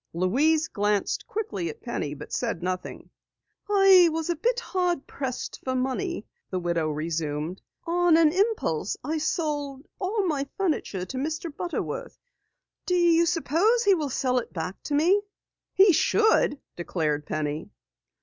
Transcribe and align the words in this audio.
Louise 0.13 0.67
glanced 0.67 1.27
quickly 1.27 1.69
at 1.69 1.79
Penny 1.83 2.15
but 2.15 2.33
said 2.33 2.63
nothing. 2.63 3.11
"I 3.69 4.09
was 4.11 4.31
a 4.31 4.35
bit 4.35 4.59
hard 4.59 5.05
pressed 5.05 5.59
for 5.63 5.75
money," 5.75 6.25
the 6.49 6.57
widow 6.57 6.89
resumed. 6.89 7.61
"On 7.85 8.17
an 8.17 8.31
impulse 8.31 8.97
I 9.03 9.19
sold 9.19 9.85
all 9.99 10.25
my 10.25 10.47
furniture 10.57 11.05
to 11.05 11.17
Mr. 11.17 11.55
Butterworth. 11.55 12.17
Do 12.87 12.95
you 12.95 13.27
suppose 13.27 13.83
he 13.83 13.93
will 13.93 14.09
sell 14.09 14.39
it 14.39 14.51
back 14.51 14.81
to 14.85 14.95
me?" 14.95 15.21
"He 15.71 15.93
should," 15.93 16.59
declared 16.75 17.27
Penny. 17.27 17.69